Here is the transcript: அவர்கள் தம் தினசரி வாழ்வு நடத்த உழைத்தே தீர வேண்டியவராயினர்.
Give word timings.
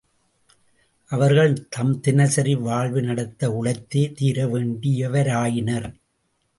அவர்கள் 1.11 1.67
தம் 1.69 1.99
தினசரி 1.99 2.55
வாழ்வு 2.55 3.01
நடத்த 3.01 3.51
உழைத்தே 3.51 4.11
தீர 4.11 4.47
வேண்டியவராயினர். 4.47 5.89